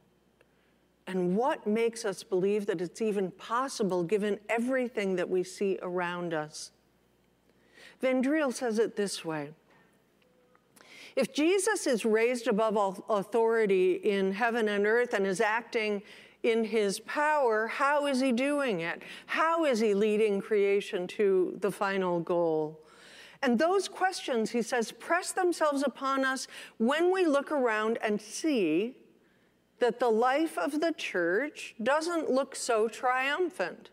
And 1.10 1.36
what 1.36 1.66
makes 1.66 2.04
us 2.04 2.22
believe 2.22 2.66
that 2.66 2.80
it's 2.80 3.02
even 3.02 3.32
possible 3.32 4.04
given 4.04 4.38
everything 4.48 5.16
that 5.16 5.28
we 5.28 5.42
see 5.42 5.76
around 5.82 6.32
us? 6.32 6.70
Van 8.00 8.22
Driel 8.22 8.54
says 8.54 8.78
it 8.78 8.94
this 8.94 9.24
way 9.24 9.50
If 11.16 11.34
Jesus 11.34 11.88
is 11.88 12.04
raised 12.04 12.46
above 12.46 12.76
all 12.76 13.04
authority 13.08 13.94
in 13.94 14.30
heaven 14.30 14.68
and 14.68 14.86
earth 14.86 15.12
and 15.12 15.26
is 15.26 15.40
acting 15.40 16.00
in 16.44 16.62
his 16.62 17.00
power, 17.00 17.66
how 17.66 18.06
is 18.06 18.20
he 18.20 18.30
doing 18.30 18.78
it? 18.78 19.02
How 19.26 19.64
is 19.64 19.80
he 19.80 19.94
leading 19.94 20.40
creation 20.40 21.08
to 21.08 21.58
the 21.60 21.72
final 21.72 22.20
goal? 22.20 22.78
And 23.42 23.58
those 23.58 23.88
questions, 23.88 24.52
he 24.52 24.62
says, 24.62 24.92
press 24.92 25.32
themselves 25.32 25.82
upon 25.82 26.24
us 26.24 26.46
when 26.78 27.12
we 27.12 27.26
look 27.26 27.50
around 27.50 27.98
and 28.00 28.20
see 28.20 28.94
that 29.80 29.98
the 29.98 30.10
life 30.10 30.56
of 30.58 30.80
the 30.80 30.92
church 30.92 31.74
doesn't 31.82 32.30
look 32.30 32.54
so 32.54 32.88
triumphant. 32.88 33.90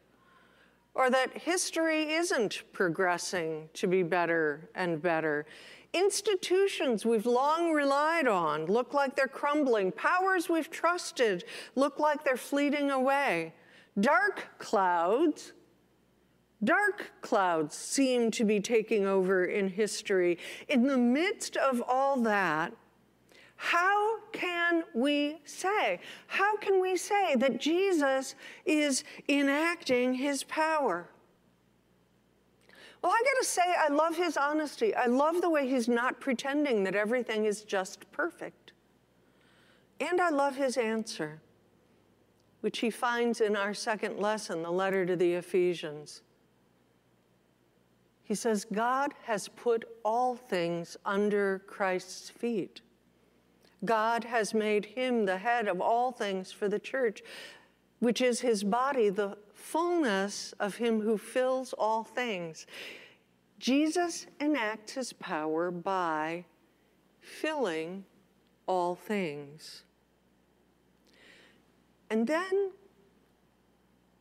or 0.98 1.12
that 1.12 1.38
history 1.38 2.12
isn't 2.12 2.64
progressing 2.74 3.70
to 3.76 3.86
be 3.86 4.02
better 4.02 4.68
and 4.74 5.00
better. 5.00 5.46
Institutions 5.94 7.06
we've 7.06 7.28
long 7.28 7.72
relied 7.72 8.28
on 8.28 8.66
look 8.66 8.96
like 8.96 9.16
they're 9.16 9.28
crumbling. 9.28 9.92
Powers 9.92 10.50
we've 10.50 10.72
trusted 10.72 11.44
look 11.76 12.00
like 12.00 12.24
they're 12.24 12.36
fleeting 12.36 12.90
away. 12.90 13.54
Dark 14.00 14.48
clouds, 14.58 15.54
dark 16.64 17.12
clouds 17.22 17.76
seem 17.76 18.32
to 18.32 18.44
be 18.44 18.60
taking 18.60 19.06
over 19.06 19.46
in 19.46 19.70
history. 19.70 20.40
In 20.68 20.88
the 20.88 20.98
midst 20.98 21.58
of 21.58 21.84
all 21.88 22.20
that, 22.22 22.74
how 23.58 24.20
can 24.32 24.84
we 24.94 25.40
say? 25.44 26.00
How 26.28 26.56
can 26.58 26.80
we 26.80 26.96
say 26.96 27.36
that 27.36 27.60
Jesus 27.60 28.36
is 28.66 29.04
enacting 29.28 30.14
his 30.14 30.44
power? 30.44 31.10
Well, 33.02 33.12
I 33.12 33.24
gotta 33.34 33.46
say, 33.46 33.62
I 33.78 33.90
love 33.90 34.16
his 34.16 34.38
honesty. 34.38 34.96
I 34.96 35.08
love 35.08 35.42
the 35.42 35.50
way 35.50 35.68
he's 35.68 35.88
not 35.88 36.20
pretending 36.20 36.84
that 36.84 36.96
everything 36.96 37.46
is 37.46 37.64
just 37.64 38.10
perfect. 38.12 38.74
And 40.00 40.22
I 40.22 40.30
love 40.30 40.56
his 40.56 40.78
answer, 40.78 41.42
which 42.62 42.80
he 42.80 42.92
finds 42.92 43.42
in 43.42 43.56
our 43.56 43.74
second 43.74 44.20
lesson, 44.20 44.62
the 44.62 44.72
letter 44.72 45.06
to 45.06 45.16
the 45.16 45.34
Ephesians. 45.34 46.22
He 48.24 48.36
says, 48.36 48.66
God 48.66 49.14
has 49.24 49.48
put 49.48 49.86
all 50.04 50.36
things 50.36 50.98
under 51.06 51.60
Christ's 51.66 52.30
feet. 52.30 52.82
God 53.86 54.24
has 54.24 54.54
made 54.54 54.86
him 54.86 55.26
the 55.26 55.38
head 55.38 55.68
of 55.68 55.82
all 55.82 56.12
things 56.12 56.52
for 56.52 56.68
the 56.68 56.80
church, 56.80 57.22
which 58.00 58.22
is 58.22 58.42
his 58.42 58.64
body, 58.64 59.10
the 59.10 59.38
fullness 59.54 60.54
of 60.60 60.76
him 60.76 61.02
who 61.02 61.18
fills 61.18 61.74
all 61.74 62.04
things. 62.04 62.66
Jesus 63.60 64.28
enacts 64.40 64.94
his 64.94 65.14
power 65.14 65.72
by 65.72 66.46
filling 67.20 68.06
all 68.68 68.96
things. 68.96 69.84
And 72.10 72.26
then, 72.26 72.72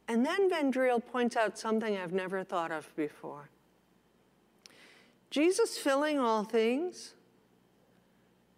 and 0.08 0.24
then 0.24 0.50
Van 0.50 0.72
Driel 0.72 1.04
points 1.04 1.36
out 1.36 1.58
something 1.58 1.96
I've 1.96 2.12
never 2.12 2.42
thought 2.44 2.72
of 2.72 2.94
before. 2.96 3.50
Jesus 5.30 5.76
filling 5.76 6.18
all 6.18 6.44
things 6.44 7.14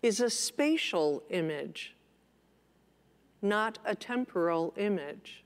is 0.03 0.21
a 0.21 0.31
spatial 0.31 1.23
image, 1.31 1.97
not 3.43 3.79
a 3.85 3.95
temporal 3.95 4.73
image. 4.77 5.45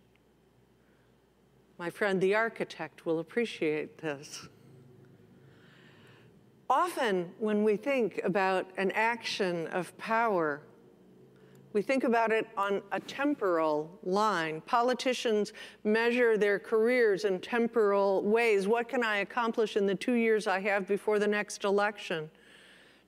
My 1.79 1.91
friend, 1.91 2.21
the 2.21 2.35
architect, 2.35 3.07
will 3.07 3.19
appreciate 3.19 3.99
this. 3.99 4.47
Often, 6.69 7.31
when 7.39 7.65
we 7.65 7.77
think 7.77 8.21
about 8.25 8.67
an 8.77 8.93
action 8.93 9.67
of 9.69 9.97
power, 9.99 10.63
we 11.73 11.83
think 11.83 12.05
about 12.05 12.33
it 12.33 12.47
on 12.57 12.83
a 12.93 13.01
temporal 13.01 13.91
line. 14.03 14.61
Politicians 14.67 15.53
measure 15.85 16.37
their 16.37 16.59
careers 16.59 17.25
in 17.25 17.41
temporal 17.41 18.23
ways. 18.23 18.69
What 18.69 18.89
can 18.89 19.03
I 19.03 19.19
accomplish 19.19 19.77
in 19.77 19.87
the 19.87 19.95
two 19.95 20.15
years 20.15 20.47
I 20.47 20.61
have 20.61 20.87
before 20.87 21.19
the 21.19 21.27
next 21.27 21.65
election? 21.65 22.31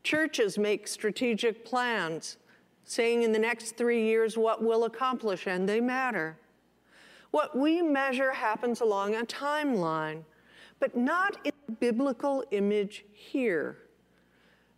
Churches 0.04 0.58
make 0.58 0.86
strategic 0.86 1.64
plans, 1.64 2.36
saying 2.84 3.22
in 3.22 3.32
the 3.32 3.38
next 3.38 3.76
three 3.76 4.04
years 4.04 4.36
what 4.36 4.62
we'll 4.62 4.84
accomplish, 4.84 5.46
and 5.46 5.68
they 5.68 5.80
matter. 5.80 6.38
What 7.30 7.58
we 7.58 7.82
measure 7.82 8.32
happens 8.32 8.80
along 8.80 9.16
a 9.16 9.22
timeline, 9.22 10.22
but 10.78 10.96
not 10.96 11.38
in 11.44 11.52
the 11.66 11.72
biblical 11.72 12.44
image 12.52 13.04
here. 13.12 13.78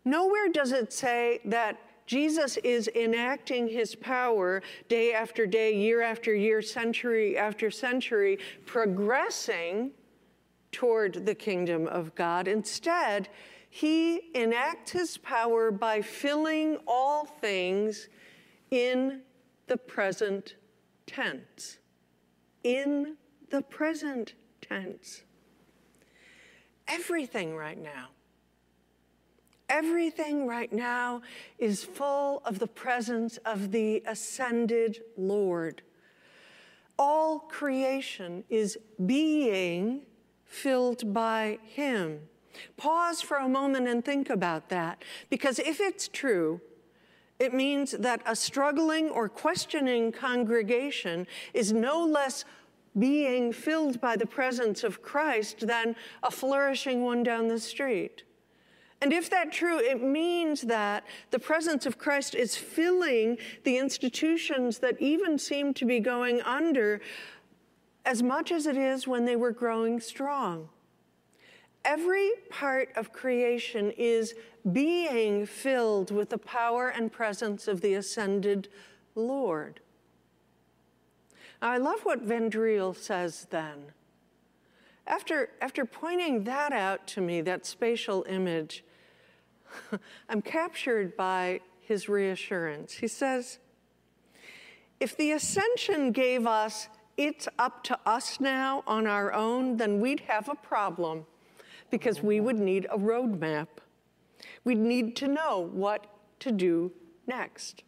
Nowhere 0.04 0.48
does 0.48 0.70
it 0.72 0.92
say 0.92 1.40
that 1.44 1.78
Jesus 2.06 2.56
is 2.58 2.88
enacting 2.94 3.66
his 3.66 3.96
power 3.96 4.62
day 4.88 5.12
after 5.12 5.44
day, 5.44 5.74
year 5.76 6.02
after 6.02 6.32
year, 6.32 6.62
century 6.62 7.36
after 7.36 7.70
century, 7.70 8.38
progressing 8.64 9.90
toward 10.70 11.26
the 11.26 11.34
kingdom 11.34 11.88
of 11.88 12.14
God. 12.14 12.46
Instead, 12.46 13.28
he 13.76 14.30
enacts 14.34 14.92
his 14.92 15.18
power 15.18 15.70
by 15.70 16.00
filling 16.00 16.78
all 16.86 17.26
things 17.26 18.08
in 18.70 19.20
the 19.66 19.76
present 19.76 20.54
tense. 21.06 21.76
In 22.64 23.18
the 23.50 23.60
present 23.60 24.32
tense. 24.62 25.24
Everything 26.88 27.54
right 27.54 27.76
now. 27.76 28.08
Everything 29.68 30.46
right 30.46 30.72
now 30.72 31.20
is 31.58 31.84
full 31.84 32.40
of 32.46 32.58
the 32.58 32.66
presence 32.66 33.36
of 33.44 33.72
the 33.72 34.02
ascended 34.06 35.02
Lord. 35.18 35.82
All 36.98 37.40
creation 37.40 38.42
is 38.48 38.78
being 39.04 40.06
filled 40.46 41.12
by 41.12 41.58
Him. 41.62 42.20
Pause 42.76 43.22
for 43.22 43.36
a 43.36 43.48
moment 43.48 43.88
and 43.88 44.04
think 44.04 44.30
about 44.30 44.68
that, 44.68 45.02
because 45.30 45.58
if 45.58 45.80
it's 45.80 46.08
true, 46.08 46.60
it 47.38 47.52
means 47.52 47.92
that 47.92 48.22
a 48.24 48.34
struggling 48.34 49.10
or 49.10 49.28
questioning 49.28 50.10
congregation 50.12 51.26
is 51.52 51.72
no 51.72 52.04
less 52.04 52.44
being 52.98 53.52
filled 53.52 54.00
by 54.00 54.16
the 54.16 54.26
presence 54.26 54.82
of 54.82 55.02
Christ 55.02 55.66
than 55.66 55.96
a 56.22 56.30
flourishing 56.30 57.02
one 57.02 57.22
down 57.22 57.48
the 57.48 57.60
street. 57.60 58.22
And 59.02 59.12
if 59.12 59.28
that's 59.28 59.54
true, 59.54 59.78
it 59.78 60.02
means 60.02 60.62
that 60.62 61.04
the 61.30 61.38
presence 61.38 61.84
of 61.84 61.98
Christ 61.98 62.34
is 62.34 62.56
filling 62.56 63.36
the 63.64 63.76
institutions 63.76 64.78
that 64.78 64.98
even 65.02 65.38
seem 65.38 65.74
to 65.74 65.84
be 65.84 66.00
going 66.00 66.40
under 66.40 67.02
as 68.06 68.22
much 68.22 68.50
as 68.50 68.66
it 68.66 68.78
is 68.78 69.06
when 69.06 69.26
they 69.26 69.36
were 69.36 69.50
growing 69.50 70.00
strong. 70.00 70.70
Every 71.86 72.32
part 72.50 72.88
of 72.96 73.12
creation 73.12 73.92
is 73.92 74.34
being 74.72 75.46
filled 75.46 76.10
with 76.10 76.30
the 76.30 76.38
power 76.38 76.88
and 76.88 77.12
presence 77.12 77.68
of 77.68 77.80
the 77.80 77.94
ascended 77.94 78.66
Lord. 79.14 79.78
Now, 81.62 81.70
I 81.70 81.78
love 81.78 82.00
what 82.00 82.22
Van 82.22 82.50
Driel 82.50 82.92
says 82.96 83.46
then. 83.50 83.92
After, 85.06 85.50
after 85.60 85.84
pointing 85.84 86.42
that 86.42 86.72
out 86.72 87.06
to 87.08 87.20
me, 87.20 87.40
that 87.42 87.64
spatial 87.64 88.26
image, 88.28 88.82
I'm 90.28 90.42
captured 90.42 91.16
by 91.16 91.60
his 91.80 92.08
reassurance. 92.08 92.94
He 92.94 93.06
says, 93.06 93.60
If 94.98 95.16
the 95.16 95.30
ascension 95.30 96.10
gave 96.10 96.48
us, 96.48 96.88
it's 97.16 97.46
up 97.60 97.84
to 97.84 97.98
us 98.04 98.40
now 98.40 98.82
on 98.88 99.06
our 99.06 99.32
own, 99.32 99.76
then 99.76 100.00
we'd 100.00 100.20
have 100.26 100.48
a 100.48 100.56
problem 100.56 101.26
because 101.90 102.22
we 102.22 102.40
would 102.40 102.58
need 102.58 102.86
a 102.90 102.98
roadmap. 102.98 103.68
We'd 104.64 104.78
need 104.78 105.16
to 105.16 105.28
know 105.28 105.70
what 105.72 106.06
to 106.40 106.52
do 106.52 106.92
next. 107.26 107.82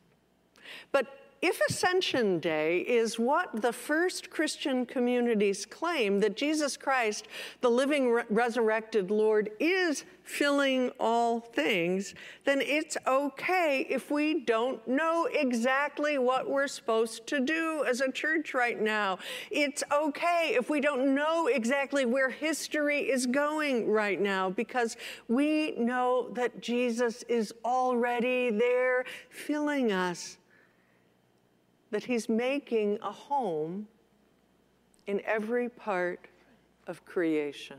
But 0.92 1.06
if 1.40 1.60
Ascension 1.68 2.40
Day 2.40 2.78
is 2.80 3.18
what 3.18 3.62
the 3.62 3.72
first 3.72 4.28
Christian 4.28 4.84
communities 4.84 5.64
claim 5.64 6.18
that 6.20 6.36
Jesus 6.36 6.76
Christ, 6.76 7.28
the 7.60 7.70
living 7.70 8.10
re- 8.10 8.24
resurrected 8.28 9.10
Lord, 9.10 9.50
is 9.60 10.04
filling 10.24 10.90
all 10.98 11.40
things, 11.40 12.14
then 12.44 12.60
it's 12.60 12.96
okay 13.06 13.86
if 13.88 14.10
we 14.10 14.40
don't 14.40 14.86
know 14.88 15.28
exactly 15.32 16.18
what 16.18 16.50
we're 16.50 16.66
supposed 16.66 17.26
to 17.28 17.40
do 17.40 17.84
as 17.88 18.00
a 18.00 18.10
church 18.10 18.52
right 18.52 18.80
now. 18.80 19.18
It's 19.50 19.84
okay 19.92 20.56
if 20.58 20.68
we 20.68 20.80
don't 20.80 21.14
know 21.14 21.46
exactly 21.46 22.04
where 22.04 22.30
history 22.30 23.08
is 23.08 23.26
going 23.26 23.88
right 23.88 24.20
now 24.20 24.50
because 24.50 24.96
we 25.28 25.72
know 25.78 26.30
that 26.32 26.60
Jesus 26.60 27.22
is 27.28 27.54
already 27.64 28.50
there 28.50 29.04
filling 29.30 29.92
us 29.92 30.36
that 31.90 32.04
He's 32.04 32.28
making 32.28 32.98
a 33.02 33.10
home 33.10 33.88
in 35.06 35.22
every 35.24 35.68
part 35.68 36.28
of 36.86 37.04
creation. 37.04 37.78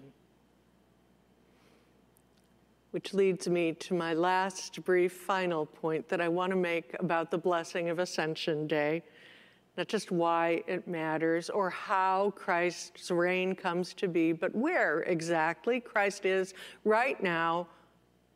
Which 2.91 3.13
leads 3.13 3.48
me 3.48 3.74
to 3.74 3.93
my 3.93 4.13
last 4.15 4.84
brief 4.84 5.13
final 5.13 5.65
point 5.65 6.10
that 6.10 6.19
I 6.19 6.28
want 6.28 6.50
to 6.52 6.56
make 6.56 6.95
about 7.00 7.30
the 7.30 7.38
blessing 7.38 7.89
of 7.89 8.00
Ascension 8.00 8.65
Day. 8.65 9.04
Not 9.78 9.88
just 9.88 10.12
why 10.12 10.63
it 10.67 10.88
matters 10.88 11.50
or 11.52 11.69
how 11.69 12.34
Christ's 12.36 13.12
reign 13.12 13.54
comes 13.54 13.93
to 13.93 14.08
be, 14.08 14.32
but 14.32 14.54
where 14.56 15.02
exactly 15.04 15.80
Christ 15.80 16.26
is 16.26 16.56
right 16.84 17.22
now 17.22 17.67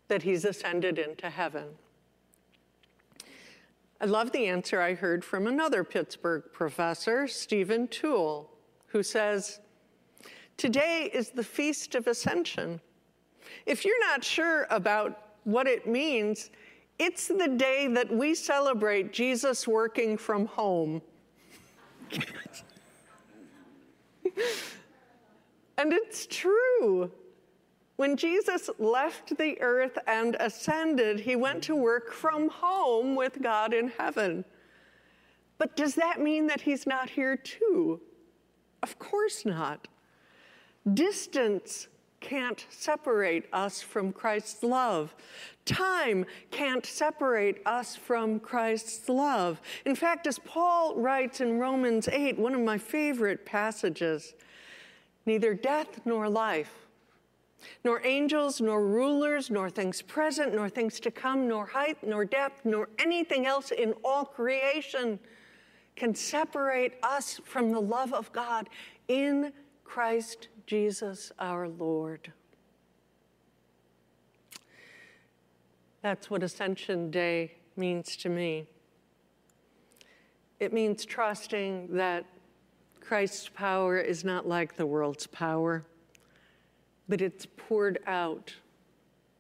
that 0.08 0.22
he's 0.22 0.46
ascended 0.46 1.00
into 1.00 1.30
heaven. 1.30 1.66
I 4.04 4.06
love 4.06 4.34
the 4.34 4.48
answer 4.48 4.82
I 4.82 4.96
heard 4.96 5.24
from 5.24 5.48
another 5.48 5.86
Pittsburgh 5.86 6.44
professor, 6.52 7.26
Steven 7.26 7.88
Tuell, 7.88 8.50
who 8.88 9.02
says, 9.02 9.62
Today 10.58 11.10
is 11.14 11.30
the 11.30 11.42
Feast 11.42 11.96
of 11.96 12.08
Ascension. 12.08 12.82
If 13.66 13.86
you're 13.86 14.02
not 14.02 14.22
sure 14.22 14.68
about 14.70 15.36
what 15.46 15.68
it 15.68 15.88
means, 15.88 16.52
it's 17.00 17.30
the 17.30 17.48
day 17.48 17.88
that 17.88 18.12
we 18.12 18.36
celebrate 18.36 19.14
Jesus 19.14 19.66
working 19.66 20.18
from 20.18 20.48
home. 20.48 21.02
and 25.78 25.94
it's 25.94 26.28
true. 26.28 27.10
When 27.96 28.18
Jesus 28.18 28.70
left 28.80 29.38
the 29.38 29.60
earth 29.62 29.98
and 30.08 30.36
ascended, 30.40 31.20
he 31.20 31.36
went 31.36 31.64
to 31.64 31.76
work 31.76 32.12
from 32.12 32.50
home 32.50 33.16
with 33.16 33.42
God 33.42 33.74
in 33.74 33.90
heaven. 33.90 34.46
But 35.58 35.76
does 35.76 35.96
that 35.96 36.20
mean 36.20 36.48
that 36.48 36.62
he's 36.62 36.88
not 36.88 37.10
here 37.10 37.38
too? 37.38 38.02
Of 38.82 38.98
course 38.98 39.46
not. 39.46 39.88
Distance 40.92 41.88
can't 42.20 42.66
separate 42.70 43.46
us 43.54 43.82
from 43.82 44.12
Christ's 44.12 44.64
love. 44.64 45.14
Time 45.66 46.26
can't 46.52 46.86
separate 46.86 47.62
us 47.66 47.96
from 47.96 48.40
Christ's 48.40 49.08
love. 49.08 49.62
In 49.86 49.96
fact, 49.96 50.26
as 50.26 50.40
Paul 50.40 50.96
writes 50.96 51.42
in 51.42 51.60
Romans 51.60 52.08
8, 52.08 52.40
one 52.40 52.56
of 52.56 52.62
my 52.62 52.78
favorite 52.78 53.46
passages, 53.46 54.34
neither 55.26 55.54
death 55.54 56.00
nor 56.06 56.28
life, 56.28 56.88
nor 57.84 58.06
angels, 58.06 58.62
nor 58.62 58.86
rulers, 58.86 59.50
nor 59.50 59.70
things 59.70 60.02
present, 60.02 60.54
nor 60.54 60.70
things 60.70 61.00
to 61.02 61.12
come, 61.12 61.48
nor 61.48 61.66
height, 61.66 61.98
nor 62.04 62.26
depth, 62.26 62.66
nor 62.66 62.90
anything 63.00 63.46
else 63.46 63.72
in 63.72 63.94
all 64.04 64.26
creation 64.26 65.20
can 65.96 66.16
separate 66.16 66.94
us 67.04 67.40
from 67.44 67.72
the 67.72 67.80
love 67.80 68.14
of 68.14 68.32
God 68.32 68.70
in 69.08 69.54
Christ 69.84 70.48
Jesus 70.66 71.32
our 71.40 71.68
Lord. 71.68 72.32
That's 76.02 76.30
what 76.30 76.44
Ascension 76.44 77.12
Day 77.12 77.54
means 77.78 78.18
to 78.18 78.30
me. 78.30 78.68
It 80.60 80.74
means 80.74 81.06
trusting 81.06 81.96
that 81.96 82.26
Christ's 83.00 83.50
power 83.50 83.98
is 83.98 84.24
not 84.24 84.48
like 84.48 84.76
the 84.76 84.86
world's 84.86 85.28
power, 85.28 85.86
but 87.08 87.22
it's 87.22 87.46
poured 87.58 88.00
out 88.08 88.54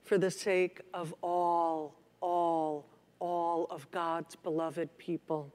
for 0.03 0.17
the 0.17 0.31
sake 0.31 0.81
of 0.93 1.13
all, 1.21 1.95
all, 2.21 2.85
all 3.19 3.67
of 3.69 3.89
God's 3.91 4.35
beloved 4.35 4.97
people. 4.97 5.51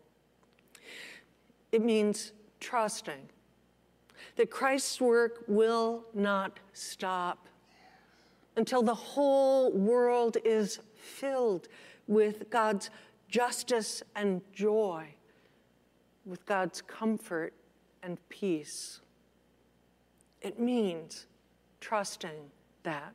It 1.70 1.84
means 1.84 2.32
trusting 2.60 3.28
that 4.36 4.50
Christ's 4.50 5.00
work 5.00 5.44
will 5.46 6.04
not 6.14 6.58
stop 6.72 7.46
until 8.56 8.82
the 8.82 8.94
whole 8.94 9.72
world 9.72 10.36
is 10.44 10.80
filled 10.96 11.68
with 12.08 12.50
God's 12.50 12.90
justice 13.28 14.02
and 14.16 14.40
joy, 14.52 15.06
with 16.24 16.44
God's 16.46 16.82
comfort 16.82 17.52
and 18.02 18.18
peace. 18.28 19.00
It 20.40 20.58
means 20.58 21.27
trusting 21.80 22.50
that. 22.82 23.14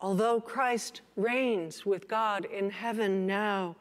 Although 0.00 0.40
Christ 0.40 1.00
reigns 1.16 1.86
with 1.86 2.08
God 2.08 2.44
in 2.44 2.70
heaven 2.70 3.26
now, 3.26 3.76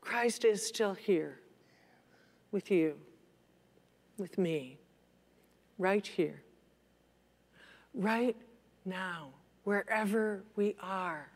Christ 0.00 0.44
is 0.44 0.64
still 0.64 0.94
here 0.94 1.40
with 2.52 2.70
you, 2.70 2.96
with 4.18 4.38
me 4.38 4.78
right 5.78 6.06
here, 6.06 6.42
right 7.94 8.36
now, 8.84 9.30
wherever 9.64 10.44
we 10.54 10.76
are. 10.80 11.28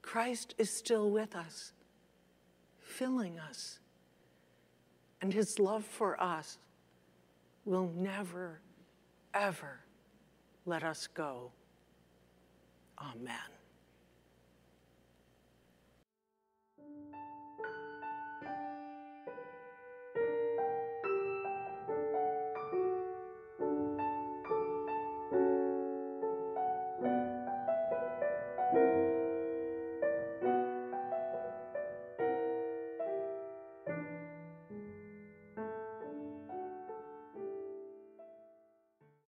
Christ 0.00 0.54
is 0.58 0.70
still 0.70 1.10
with 1.10 1.34
us, 1.34 1.72
filling 2.80 3.38
us, 3.38 3.80
and 5.20 5.32
his 5.34 5.58
love 5.58 5.84
for 5.84 6.20
us 6.22 6.58
will 7.64 7.90
never, 7.94 8.60
ever 9.34 9.80
let 10.66 10.82
us 10.82 11.08
go. 11.08 11.52
Amen. 12.98 13.57